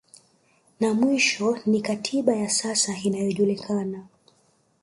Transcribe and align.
Na 0.79 0.93
mwisho 0.93 1.57
ni 1.65 1.81
katiba 1.81 2.35
ya 2.35 2.49
sasa 2.49 2.93
inayojulikana 3.03 4.07